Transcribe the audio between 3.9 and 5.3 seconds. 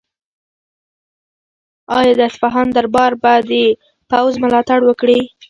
پوځ ملاتړ وکړي؟